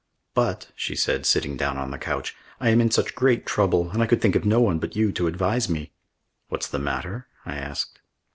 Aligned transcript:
"But," 0.33 0.71
she 0.75 0.95
said, 0.95 1.27
sitting 1.27 1.55
down 1.57 1.77
on 1.77 1.91
the 1.91 1.99
couch, 1.99 2.35
"I 2.59 2.69
am 2.71 2.81
in 2.81 2.89
such 2.89 3.13
great 3.13 3.45
trouble 3.45 3.91
and 3.91 4.01
I 4.01 4.07
could 4.07 4.19
think 4.19 4.35
of 4.35 4.45
no 4.45 4.59
one 4.59 4.79
but 4.79 4.95
you 4.95 5.11
to 5.11 5.27
advise 5.27 5.69
me." 5.69 5.91
"What's 6.49 6.67
the 6.67 6.79
matter?" 6.79 7.27
I 7.45 7.55
asked. 7.57 7.99